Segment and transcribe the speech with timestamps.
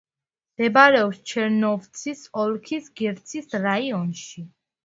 [0.53, 4.49] მდებარეობს ჩერნოვცის ოლქის გერცის რაიონში.